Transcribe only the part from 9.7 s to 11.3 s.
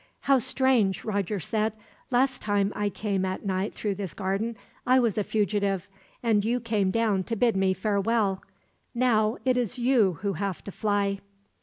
you who have to fly!"